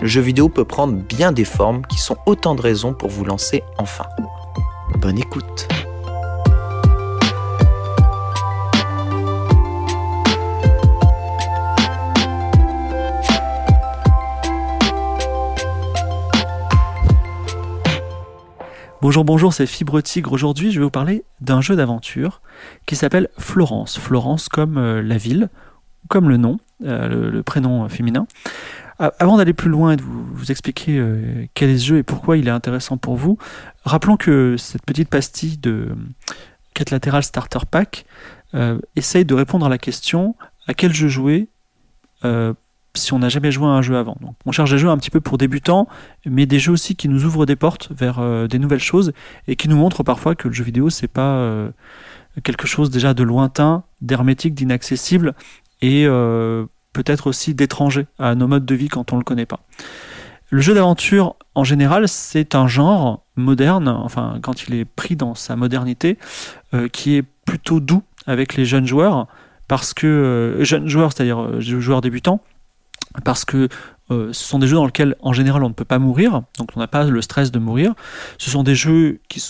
le 0.00 0.06
jeu 0.06 0.20
vidéo 0.20 0.48
peut 0.48 0.64
prendre 0.64 0.94
bien 0.94 1.30
des 1.30 1.44
formes 1.44 1.84
qui 1.86 1.98
sont 1.98 2.16
autant 2.24 2.54
de 2.54 2.62
raisons 2.62 2.94
pour 2.94 3.10
vous 3.10 3.24
lancer 3.24 3.62
enfin. 3.78 4.06
Bonne 4.98 5.18
écoute 5.18 5.68
Bonjour, 19.02 19.24
bonjour, 19.24 19.54
c'est 19.54 19.66
Fibre 19.66 20.02
Tigre. 20.02 20.30
Aujourd'hui, 20.32 20.72
je 20.72 20.78
vais 20.78 20.84
vous 20.84 20.90
parler 20.90 21.24
d'un 21.40 21.62
jeu 21.62 21.74
d'aventure 21.74 22.42
qui 22.84 22.96
s'appelle 22.96 23.28
Florence. 23.38 23.98
Florence 23.98 24.50
comme 24.50 24.76
euh, 24.76 25.00
la 25.00 25.16
ville, 25.16 25.48
comme 26.08 26.28
le 26.28 26.36
nom, 26.36 26.58
euh, 26.84 27.08
le, 27.08 27.30
le 27.30 27.42
prénom 27.42 27.88
féminin. 27.88 28.26
Avant 29.18 29.38
d'aller 29.38 29.54
plus 29.54 29.70
loin 29.70 29.92
et 29.92 29.96
de 29.96 30.02
vous, 30.02 30.50
expliquer 30.50 30.98
euh, 30.98 31.46
quel 31.54 31.70
est 31.70 31.78
ce 31.78 31.86
jeu 31.86 31.96
et 31.98 32.02
pourquoi 32.02 32.36
il 32.36 32.48
est 32.48 32.50
intéressant 32.50 32.98
pour 32.98 33.16
vous, 33.16 33.38
rappelons 33.82 34.18
que 34.18 34.56
cette 34.58 34.84
petite 34.84 35.08
pastille 35.08 35.56
de 35.56 35.70
euh, 35.70 35.94
quête 36.74 36.90
latérale 36.90 37.22
starter 37.22 37.60
pack 37.70 38.04
euh, 38.52 38.78
essaye 38.96 39.24
de 39.24 39.34
répondre 39.34 39.64
à 39.64 39.70
la 39.70 39.78
question 39.78 40.36
à 40.66 40.74
quel 40.74 40.92
jeu 40.92 41.08
jouer 41.08 41.48
si 42.94 43.12
on 43.14 43.20
n'a 43.20 43.30
jamais 43.30 43.50
joué 43.50 43.66
à 43.66 43.70
un 43.70 43.80
jeu 43.80 43.96
avant. 43.96 44.18
Donc, 44.20 44.34
on 44.44 44.52
cherche 44.52 44.70
des 44.70 44.76
jeux 44.76 44.90
un 44.90 44.98
petit 44.98 45.10
peu 45.10 45.20
pour 45.20 45.38
débutants, 45.38 45.88
mais 46.26 46.44
des 46.44 46.58
jeux 46.58 46.72
aussi 46.72 46.96
qui 46.96 47.08
nous 47.08 47.24
ouvrent 47.24 47.46
des 47.46 47.56
portes 47.56 47.90
vers 47.92 48.48
des 48.48 48.58
nouvelles 48.58 48.80
choses 48.80 49.12
et 49.48 49.56
qui 49.56 49.68
nous 49.68 49.76
montrent 49.76 50.02
parfois 50.02 50.34
que 50.34 50.48
le 50.48 50.52
jeu 50.52 50.64
vidéo 50.64 50.90
c'est 50.90 51.08
pas 51.08 51.70
quelque 52.42 52.66
chose 52.66 52.90
déjà 52.90 53.14
de 53.14 53.22
lointain, 53.22 53.84
d'hermétique, 54.02 54.52
d'inaccessible 54.52 55.34
et 55.80 56.06
peut-être 56.92 57.26
aussi 57.26 57.54
d'étranger 57.54 58.06
à 58.18 58.34
nos 58.34 58.46
modes 58.48 58.66
de 58.66 58.74
vie 58.74 58.88
quand 58.88 59.12
on 59.12 59.16
le 59.16 59.24
connaît 59.24 59.46
pas. 59.46 59.60
Le 60.50 60.60
jeu 60.60 60.74
d'aventure 60.74 61.36
en 61.54 61.64
général 61.64 62.08
c'est 62.08 62.54
un 62.54 62.66
genre 62.66 63.24
moderne, 63.36 63.88
enfin 63.88 64.38
quand 64.42 64.64
il 64.64 64.74
est 64.74 64.84
pris 64.84 65.16
dans 65.16 65.34
sa 65.34 65.56
modernité, 65.56 66.18
euh, 66.74 66.88
qui 66.88 67.16
est 67.16 67.24
plutôt 67.44 67.80
doux 67.80 68.02
avec 68.26 68.54
les 68.54 68.64
jeunes 68.64 68.86
joueurs 68.86 69.26
parce 69.68 69.94
que 69.94 70.06
euh, 70.06 70.64
jeunes 70.64 70.88
joueurs, 70.88 71.12
c'est-à-dire 71.12 71.40
euh, 71.40 71.60
joueurs 71.60 72.00
débutants, 72.00 72.40
parce 73.24 73.44
que 73.44 73.68
ce 74.10 74.32
sont 74.32 74.58
des 74.58 74.66
jeux 74.66 74.74
dans 74.74 74.86
lesquels 74.86 75.14
en 75.20 75.32
général 75.32 75.62
on 75.62 75.68
ne 75.68 75.74
peut 75.74 75.84
pas 75.84 76.00
mourir, 76.00 76.42
donc 76.58 76.70
on 76.74 76.80
n'a 76.80 76.88
pas 76.88 77.04
le 77.04 77.22
stress 77.22 77.52
de 77.52 77.60
mourir. 77.60 77.94
Ce 78.38 78.50
sont 78.50 78.64
des 78.64 78.74
jeux 78.74 79.20
qui, 79.28 79.40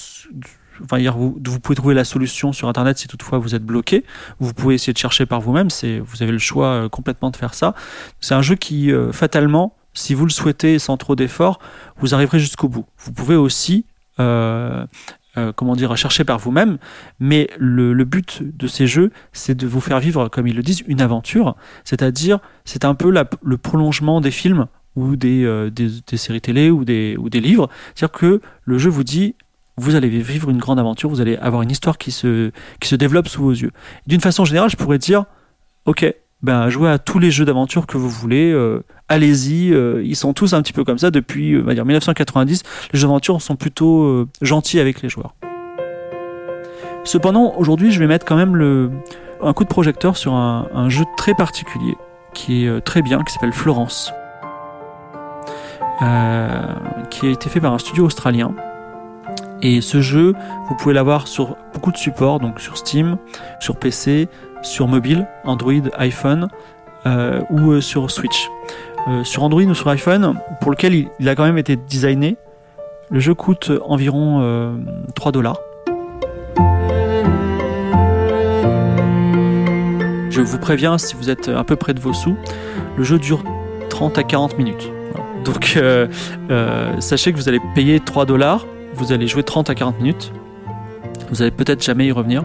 enfin, 0.84 0.98
vous, 1.10 1.38
vous 1.44 1.60
pouvez 1.60 1.76
trouver 1.76 1.94
la 1.94 2.04
solution 2.04 2.52
sur 2.52 2.68
internet 2.68 2.98
si 2.98 3.08
toutefois 3.08 3.38
vous 3.38 3.54
êtes 3.54 3.64
bloqué. 3.64 4.04
Vous 4.38 4.52
pouvez 4.52 4.74
essayer 4.74 4.92
de 4.92 4.98
chercher 4.98 5.26
par 5.26 5.40
vous-même. 5.40 5.68
Vous 5.68 6.22
avez 6.22 6.32
le 6.32 6.38
choix 6.38 6.66
euh, 6.66 6.88
complètement 6.88 7.30
de 7.30 7.36
faire 7.36 7.54
ça. 7.54 7.74
C'est 8.20 8.34
un 8.34 8.42
jeu 8.42 8.54
qui 8.54 8.92
euh, 8.92 9.12
fatalement, 9.12 9.76
si 9.94 10.14
vous 10.14 10.24
le 10.24 10.30
souhaitez 10.30 10.78
sans 10.78 10.96
trop 10.96 11.16
d'efforts, 11.16 11.58
vous 11.98 12.14
arriverez 12.14 12.38
jusqu'au 12.38 12.68
bout. 12.68 12.86
Vous 12.98 13.12
pouvez 13.12 13.36
aussi 13.36 13.86
euh, 14.18 15.52
comment 15.54 15.76
dire, 15.76 15.96
chercher 15.96 16.24
par 16.24 16.38
vous-même, 16.38 16.78
mais 17.20 17.48
le, 17.56 17.94
but 18.04 18.42
de 18.42 18.66
ces 18.66 18.88
jeux, 18.88 19.12
c'est 19.32 19.54
de 19.54 19.66
vous 19.66 19.80
faire 19.80 20.00
vivre, 20.00 20.28
comme 20.28 20.48
ils 20.48 20.56
le 20.56 20.62
disent, 20.62 20.82
une 20.88 21.00
aventure, 21.00 21.54
c'est-à-dire 21.84 22.40
c'est 22.64 22.84
un 22.84 22.96
peu 22.96 23.14
le 23.40 23.56
prolongement 23.56 24.20
des 24.20 24.32
films 24.32 24.66
ou 24.96 25.14
des, 25.14 25.70
séries 26.16 26.40
télé 26.40 26.68
ou 26.70 26.84
des 26.84 27.16
livres, 27.40 27.70
c'est-à-dire 27.94 28.18
que 28.18 28.40
le 28.64 28.78
jeu 28.78 28.90
vous 28.90 29.04
dit 29.04 29.36
vous 29.80 29.94
allez 29.94 30.08
vivre 30.08 30.50
une 30.50 30.58
grande 30.58 30.78
aventure, 30.78 31.08
vous 31.08 31.20
allez 31.20 31.36
avoir 31.36 31.62
une 31.62 31.70
histoire 31.70 31.98
qui 31.98 32.10
se, 32.10 32.50
qui 32.80 32.88
se 32.88 32.96
développe 32.96 33.28
sous 33.28 33.42
vos 33.42 33.52
yeux. 33.52 33.72
D'une 34.06 34.20
façon 34.20 34.44
générale, 34.44 34.70
je 34.70 34.76
pourrais 34.76 34.98
dire, 34.98 35.24
ok, 35.86 36.12
ben 36.42 36.68
jouez 36.68 36.90
à 36.90 36.98
tous 36.98 37.18
les 37.18 37.30
jeux 37.30 37.44
d'aventure 37.44 37.86
que 37.86 37.98
vous 37.98 38.08
voulez, 38.08 38.50
euh, 38.50 38.82
allez-y, 39.08 39.72
euh, 39.72 40.02
ils 40.04 40.16
sont 40.16 40.32
tous 40.32 40.54
un 40.54 40.62
petit 40.62 40.72
peu 40.72 40.84
comme 40.84 40.98
ça 40.98 41.10
depuis 41.10 41.54
euh, 41.54 41.62
on 41.62 41.66
va 41.66 41.74
dire 41.74 41.84
1990. 41.84 42.62
Les 42.92 42.98
jeux 42.98 43.06
d'aventure 43.06 43.40
sont 43.42 43.56
plutôt 43.56 44.26
gentils 44.40 44.80
avec 44.80 45.02
les 45.02 45.08
joueurs. 45.08 45.34
Cependant, 47.04 47.54
aujourd'hui, 47.56 47.90
je 47.90 47.98
vais 47.98 48.06
mettre 48.06 48.26
quand 48.26 48.36
même 48.36 48.56
le, 48.56 48.90
un 49.42 49.52
coup 49.54 49.64
de 49.64 49.68
projecteur 49.68 50.16
sur 50.16 50.34
un, 50.34 50.88
jeu 50.88 51.04
très 51.16 51.34
particulier 51.34 51.96
qui 52.34 52.66
est 52.66 52.80
très 52.82 53.02
bien, 53.02 53.22
qui 53.24 53.32
s'appelle 53.32 53.52
Florence, 53.52 54.12
qui 57.10 57.26
a 57.26 57.30
été 57.30 57.48
fait 57.48 57.60
par 57.60 57.72
un 57.72 57.78
studio 57.78 58.04
australien. 58.04 58.54
Et 59.62 59.80
ce 59.80 60.00
jeu, 60.00 60.34
vous 60.68 60.74
pouvez 60.76 60.94
l'avoir 60.94 61.28
sur 61.28 61.56
beaucoup 61.74 61.92
de 61.92 61.96
supports, 61.96 62.40
donc 62.40 62.60
sur 62.60 62.78
Steam, 62.78 63.18
sur 63.60 63.76
PC, 63.76 64.28
sur 64.62 64.88
mobile, 64.88 65.26
Android, 65.44 65.82
iPhone 65.98 66.48
euh, 67.06 67.40
ou 67.50 67.72
euh, 67.72 67.80
sur 67.80 68.10
Switch. 68.10 68.48
Euh, 69.08 69.24
sur 69.24 69.42
Android 69.42 69.62
ou 69.62 69.74
sur 69.74 69.88
iPhone, 69.88 70.38
pour 70.60 70.70
lequel 70.70 71.08
il, 71.18 71.28
a 71.28 71.34
quand 71.34 71.44
même 71.44 71.58
été 71.58 71.76
designé, 71.76 72.36
le 73.10 73.18
jeu 73.20 73.34
coûte 73.34 73.72
environ 73.86 74.40
euh, 74.42 74.76
3 75.14 75.32
dollars. 75.32 75.58
Je 80.30 80.40
vous 80.40 80.58
préviens, 80.58 80.96
si 80.96 81.14
vous 81.16 81.28
êtes 81.28 81.48
un 81.48 81.64
peu 81.64 81.76
près 81.76 81.92
de 81.92 82.00
vos 82.00 82.12
sous, 82.12 82.36
le 82.96 83.04
jeu 83.04 83.18
dure 83.18 83.42
30 83.88 84.18
à 84.18 84.22
40 84.22 84.58
minutes. 84.58 84.90
Donc 85.44 85.74
euh, 85.76 86.06
euh, 86.50 87.00
sachez 87.00 87.32
que 87.32 87.36
vous 87.36 87.48
allez 87.48 87.60
payer 87.74 88.00
3 88.00 88.26
dollars, 88.26 88.66
vous 89.00 89.12
allez 89.12 89.26
jouer 89.26 89.42
30 89.42 89.70
à 89.70 89.74
40 89.74 89.98
minutes, 89.98 90.30
vous 91.30 91.40
allez 91.40 91.50
peut-être 91.50 91.82
jamais 91.82 92.06
y 92.06 92.12
revenir, 92.12 92.44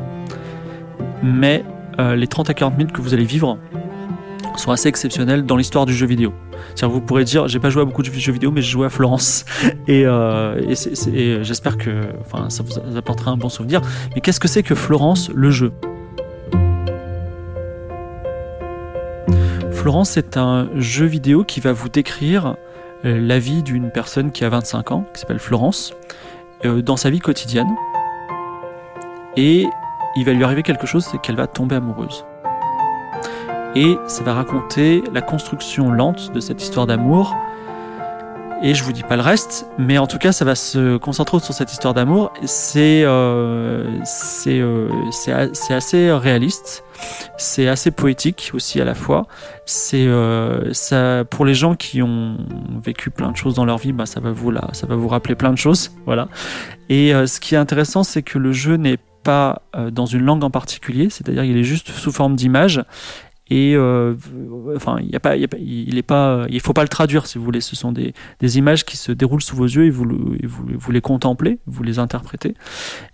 mais 1.21 1.65
euh, 1.99 2.15
les 2.15 2.27
30 2.27 2.49
à 2.49 2.53
40 2.53 2.77
minutes 2.77 2.93
que 2.93 3.01
vous 3.01 3.13
allez 3.13 3.25
vivre 3.25 3.57
sont 4.55 4.71
assez 4.71 4.87
exceptionnelles 4.87 5.45
dans 5.45 5.57
l'histoire 5.57 5.85
du 5.85 5.93
jeu 5.93 6.07
vidéo. 6.07 6.31
C'est-à-dire 6.73 6.91
vous 6.91 7.01
pourrez 7.01 7.25
dire, 7.25 7.49
j'ai 7.49 7.59
pas 7.59 7.69
joué 7.69 7.81
à 7.81 7.85
beaucoup 7.85 8.03
de 8.03 8.09
jeux 8.09 8.31
vidéo, 8.31 8.51
mais 8.51 8.61
j'ai 8.61 8.71
joué 8.71 8.85
à 8.85 8.89
Florence, 8.89 9.43
et, 9.87 10.03
euh, 10.05 10.57
et 11.13 11.43
j'espère 11.43 11.77
que 11.77 12.03
enfin, 12.21 12.49
ça 12.49 12.63
vous 12.63 12.97
apportera 12.97 13.31
un 13.31 13.37
bon 13.37 13.49
souvenir. 13.49 13.81
Mais 14.15 14.21
qu'est-ce 14.21 14.39
que 14.39 14.47
c'est 14.47 14.63
que 14.63 14.75
Florence, 14.75 15.29
le 15.35 15.51
jeu? 15.51 15.73
Florence, 19.73 20.11
c'est 20.11 20.37
un 20.37 20.69
jeu 20.77 21.05
vidéo 21.05 21.43
qui 21.43 21.59
va 21.59 21.73
vous 21.73 21.89
décrire 21.89 22.55
euh, 23.03 23.19
la 23.19 23.39
vie 23.39 23.61
d'une 23.61 23.91
personne 23.91 24.31
qui 24.31 24.45
a 24.45 24.49
25 24.49 24.91
ans, 24.91 25.05
qui 25.13 25.19
s'appelle 25.19 25.39
Florence, 25.39 25.93
dans 26.63 26.97
sa 26.97 27.09
vie 27.09 27.19
quotidienne. 27.19 27.75
Et 29.37 29.65
il 30.15 30.25
va 30.25 30.31
lui 30.31 30.43
arriver 30.43 30.63
quelque 30.63 30.87
chose, 30.87 31.05
c'est 31.05 31.19
qu'elle 31.19 31.35
va 31.35 31.47
tomber 31.47 31.75
amoureuse. 31.75 32.25
Et 33.75 33.97
ça 34.07 34.23
va 34.23 34.33
raconter 34.33 35.03
la 35.13 35.21
construction 35.21 35.91
lente 35.91 36.31
de 36.31 36.39
cette 36.39 36.61
histoire 36.61 36.87
d'amour 36.87 37.35
et 38.61 38.73
je 38.73 38.83
vous 38.83 38.93
dis 38.93 39.03
pas 39.03 39.15
le 39.15 39.21
reste, 39.21 39.67
mais 39.77 39.97
en 39.97 40.07
tout 40.07 40.17
cas, 40.17 40.31
ça 40.31 40.45
va 40.45 40.55
se 40.55 40.97
concentrer 40.97 41.39
sur 41.39 41.53
cette 41.53 41.71
histoire 41.71 41.93
d'amour. 41.93 42.31
C'est 42.45 43.03
euh, 43.03 43.99
c'est 44.03 44.59
euh, 44.59 44.89
assez 45.69 46.11
réaliste, 46.11 46.83
c'est 47.37 47.67
assez 47.67 47.91
poétique 47.91 48.51
aussi 48.53 48.81
à 48.81 48.85
la 48.85 48.95
fois. 48.95 49.27
C'est 49.65 50.05
euh, 50.07 50.73
ça 50.73 51.23
pour 51.29 51.45
les 51.45 51.53
gens 51.53 51.75
qui 51.75 52.01
ont 52.01 52.37
vécu 52.83 53.09
plein 53.09 53.31
de 53.31 53.37
choses 53.37 53.55
dans 53.55 53.65
leur 53.65 53.77
vie, 53.77 53.91
bah 53.91 54.05
ça 54.05 54.19
va 54.19 54.31
vous 54.31 54.51
là, 54.51 54.69
ça 54.73 54.87
va 54.87 54.95
vous 54.95 55.07
rappeler 55.07 55.35
plein 55.35 55.51
de 55.51 55.57
choses, 55.57 55.91
voilà. 56.05 56.27
Et 56.89 57.13
euh, 57.13 57.27
ce 57.27 57.39
qui 57.39 57.55
est 57.55 57.57
intéressant, 57.57 58.03
c'est 58.03 58.23
que 58.23 58.37
le 58.37 58.51
jeu 58.51 58.77
n'est 58.77 58.99
pas 59.23 59.63
euh, 59.75 59.89
dans 59.89 60.05
une 60.05 60.23
langue 60.23 60.43
en 60.43 60.51
particulier, 60.51 61.09
c'est-à-dire 61.09 61.43
qu'il 61.43 61.57
est 61.57 61.63
juste 61.63 61.89
sous 61.89 62.11
forme 62.11 62.35
d'image 62.35 62.83
et 63.47 63.75
euh, 63.75 64.15
enfin 64.75 64.97
il 65.01 65.09
y 65.09 65.15
a 65.15 65.19
pas 65.19 65.35
il 65.35 65.41
y 65.41 65.45
a 65.45 65.47
pas 65.47 65.57
il 65.59 65.97
est 65.97 66.03
pas 66.03 66.45
il 66.49 66.59
faut 66.61 66.73
pas 66.73 66.81
le 66.81 66.89
traduire 66.89 67.27
si 67.27 67.37
vous 67.37 67.43
voulez. 67.43 67.61
Ce 67.61 67.75
sont 67.75 67.91
des, 67.91 68.13
des 68.39 68.57
images 68.57 68.85
qui 68.85 68.97
se 68.97 69.11
déroulent 69.11 69.41
sous 69.41 69.55
vos 69.55 69.65
yeux 69.65 69.85
et 69.85 69.89
vous, 69.91 70.05
vous, 70.43 70.91
les 70.91 71.01
contemplez 71.01 71.59
vous 71.67 71.83
les 71.83 71.99
interprétez. 71.99 72.55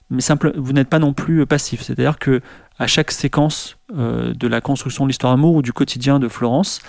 Mais 0.10 0.22
simple 0.22 0.54
vous 0.56 0.72
n'êtes 0.74 0.90
pas 0.90 1.00
non 1.00 1.14
plus 1.14 1.46
passif. 1.46 1.82
C'est 1.82 1.94
à 1.94 2.04
dire 2.04 2.18
que 2.18 2.42
à 2.80 2.88
chaque 2.88 3.12
séquence 3.12 3.78
euh, 3.98 4.34
de 4.34 4.48
la 4.48 4.62
construction 4.62 5.06
de 5.06 5.10
l'histoire 5.10 5.34
d'amour 5.34 5.56
ou 5.56 5.62
du 5.62 5.74
quotidien 5.74 6.20
de 6.20 6.30
Florence 6.30 6.80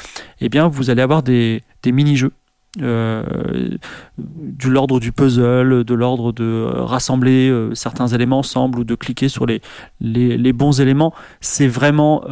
eh 0.41 0.49
bien 0.49 0.69
vous 0.69 0.91
allez 0.91 1.03
avoir 1.03 1.23
des, 1.25 1.62
des 1.83 1.91
mini 1.91 2.17
jeux 2.17 2.33
euh, 2.80 3.76
de 4.16 4.69
l'ordre 4.69 4.98
du 4.98 5.12
puzzle, 5.12 5.84
de 5.84 5.94
l'ordre 5.94 6.32
de 6.32 6.42
euh, 6.42 6.84
rassembler 6.84 7.50
euh, 7.50 7.74
certains 7.74 8.06
éléments 8.06 8.38
ensemble 8.38 8.78
ou 8.78 8.84
de 8.84 8.94
cliquer 8.94 9.28
sur 9.28 9.44
les, 9.44 9.60
les, 10.00 10.52
bons 10.54 10.80
éléments. 10.80 11.12
C'est 11.42 11.69
vraiment, 11.69 12.24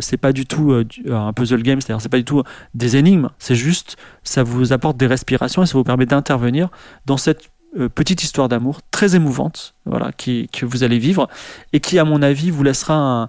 c'est 0.00 0.16
pas 0.16 0.32
du 0.32 0.46
tout 0.46 0.72
un 1.08 1.32
puzzle 1.32 1.62
game, 1.62 1.80
c'est-à-dire 1.80 2.00
c'est 2.00 2.08
pas 2.08 2.18
du 2.18 2.24
tout 2.24 2.42
des 2.74 2.96
énigmes, 2.96 3.28
c'est 3.38 3.54
juste, 3.54 3.96
ça 4.22 4.42
vous 4.42 4.72
apporte 4.72 4.96
des 4.96 5.06
respirations 5.06 5.62
et 5.62 5.66
ça 5.66 5.76
vous 5.76 5.84
permet 5.84 6.06
d'intervenir 6.06 6.68
dans 7.06 7.16
cette 7.16 7.50
petite 7.94 8.22
histoire 8.22 8.48
d'amour 8.48 8.80
très 8.90 9.14
émouvante, 9.14 9.74
voilà, 9.84 10.10
qui, 10.12 10.48
que 10.48 10.66
vous 10.66 10.84
allez 10.84 10.98
vivre 10.98 11.28
et 11.72 11.80
qui, 11.80 11.98
à 11.98 12.04
mon 12.04 12.22
avis, 12.22 12.50
vous 12.50 12.62
laissera 12.62 12.94
un, 12.94 13.28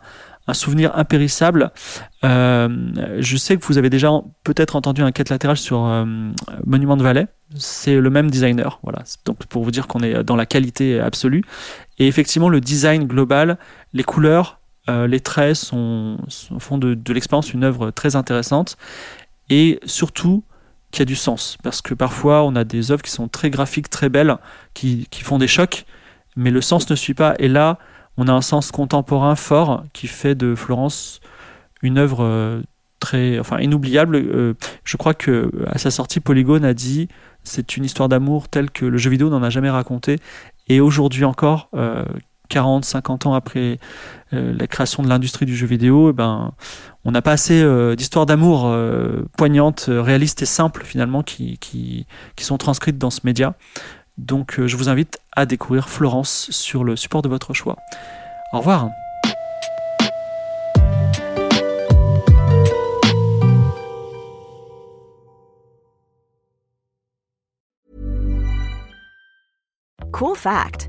un 0.50 0.54
souvenir 0.54 0.96
impérissable. 0.96 1.72
Euh, 2.24 2.68
je 3.20 3.38
sais 3.38 3.58
que 3.58 3.66
vous 3.66 3.78
avez 3.78 3.90
déjà 3.90 4.10
peut-être 4.44 4.76
entendu 4.76 5.02
un 5.02 5.12
quête 5.12 5.30
latérale 5.30 5.58
sur 5.58 5.86
euh, 5.86 6.06
Monument 6.66 6.98
de 6.98 7.04
Valais. 7.04 7.28
C'est 7.56 7.96
le 7.96 8.10
même 8.10 8.30
designer, 8.30 8.80
voilà. 8.84 9.04
Donc 9.26 9.46
pour 9.46 9.64
vous 9.64 9.72
dire 9.72 9.88
qu'on 9.88 10.00
est 10.00 10.24
dans 10.24 10.36
la 10.36 10.46
qualité 10.46 11.00
absolue. 11.00 11.44
Et 11.98 12.08
effectivement, 12.08 12.50
le 12.50 12.62
design 12.62 13.06
global, 13.06 13.58
les 13.94 14.04
couleurs, 14.04 14.60
euh, 14.90 15.08
les 15.08 15.20
traits 15.20 15.56
sont, 15.56 16.18
font 16.60 16.78
de, 16.78 16.94
de 16.94 17.14
l'expérience 17.14 17.54
une 17.54 17.64
œuvre 17.64 17.92
très 17.92 18.16
intéressante 18.16 18.78
et 19.50 19.80
surtout 19.86 20.44
qui 20.92 21.04
a 21.04 21.06
du 21.06 21.16
sens 21.16 21.58
parce 21.62 21.82
que 21.82 21.94
parfois 21.94 22.44
on 22.44 22.56
a 22.56 22.64
des 22.64 22.92
œuvres 22.92 23.04
qui 23.04 23.12
sont 23.12 23.28
très 23.28 23.50
graphiques, 23.52 23.90
très 23.90 24.10
belles, 24.10 24.38
qui, 24.74 25.08
qui 25.12 25.24
font 25.24 25.38
des 25.38 25.48
chocs, 25.48 25.86
mais 26.36 26.50
le 26.50 26.62
sens 26.62 26.90
ne 26.90 26.96
suit 26.96 27.14
pas. 27.14 27.36
Et 27.38 27.48
là, 27.48 27.78
on 28.20 28.28
a 28.28 28.34
un 28.34 28.42
sens 28.42 28.72
contemporain 28.72 29.36
fort 29.36 29.84
qui 29.94 30.08
fait 30.08 30.36
de 30.36 30.54
Florence 30.54 31.22
une 31.82 31.98
œuvre 31.98 32.24
euh, 32.24 32.62
très, 33.00 33.40
enfin, 33.40 33.60
inoubliable. 33.60 34.18
Euh, 34.18 34.54
je 34.84 34.98
crois 34.98 35.14
que 35.14 35.50
à 35.68 35.78
sa 35.78 35.90
sortie, 35.90 36.20
Polygone 36.20 36.66
a 36.66 36.74
dit 36.74 37.08
c'est 37.46 37.78
une 37.78 37.86
histoire 37.86 38.10
d'amour 38.10 38.50
telle 38.50 38.70
que 38.70 38.86
le 38.86 38.98
jeu 38.98 39.10
vidéo 39.10 39.30
n'en 39.30 39.42
a 39.42 39.50
jamais 39.50 39.70
raconté. 39.70 40.18
Et 40.68 40.82
aujourd'hui 40.82 41.24
encore, 41.24 41.70
40, 42.50 42.84
euh, 42.84 42.88
50 42.88 43.26
ans 43.26 43.34
après 43.34 43.80
la 44.32 44.68
création 44.68 45.02
de 45.02 45.08
l'industrie 45.08 45.46
du 45.46 45.56
jeu 45.56 45.66
vidéo, 45.66 46.10
eh 46.10 46.14
ben, 46.14 46.52
on 47.06 47.12
n'a 47.12 47.22
pas 47.24 47.32
assez 47.32 47.66
d'histoires 47.96 48.28
d'amour 48.28 48.72
poignantes, 49.38 49.86
réalistes 49.88 50.44
et 50.44 50.46
simples 50.46 50.84
finalement 50.84 51.24
qui, 51.24 52.06
sont 52.38 52.58
transcrites 52.58 53.00
dans 53.00 53.10
ce 53.10 53.22
média. 53.24 53.56
Donc 54.20 54.60
je 54.66 54.76
vous 54.76 54.90
invite 54.90 55.20
à 55.32 55.46
découvrir 55.46 55.90
Florence 55.90 56.52
sur 56.52 56.84
le 56.84 56.96
support 56.96 57.22
de 57.22 57.30
votre 57.30 57.54
choix. 57.54 57.78
Au 58.54 58.60
revoir. 58.60 58.90
Cool 70.12 70.36
fact 70.36 70.89